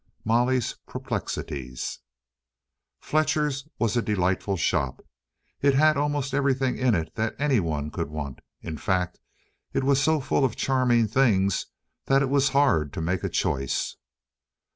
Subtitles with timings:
[0.25, 1.99] Molly's Perplexities
[3.01, 5.05] Fletcher's was a delightful shop.
[5.61, 8.39] It had almost everything in it that anyone could want.
[8.63, 9.19] In fact
[9.73, 11.67] it was so full of charming things
[12.05, 13.95] that it was hard to make a choice.